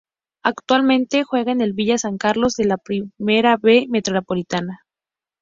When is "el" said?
1.61-1.73